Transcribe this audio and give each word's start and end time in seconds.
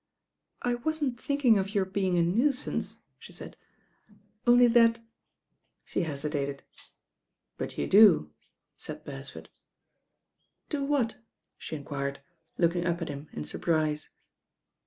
"I 0.63 0.73
wasn't 0.73 1.19
thinking 1.19 1.59
of 1.59 1.75
your 1.75 1.85
being 1.85 2.17
a 2.17 2.23
nuisance," 2.23 3.03
she 3.19 3.31
said, 3.31 3.55
"only 4.47 4.65
that" 4.65 4.99
she 5.85 6.01
hesitated. 6.01 6.63
"But 7.55 7.77
you 7.77 7.85
do," 7.85 8.31
said 8.75 9.03
Beresford. 9.05 9.49
"Do 10.69 10.83
what?" 10.83 11.17
she 11.59 11.75
enquired, 11.75 12.19
looking 12.57 12.87
up 12.87 13.03
at 13.03 13.09
him 13.09 13.29
in 13.31 13.43
surprise. 13.43 14.09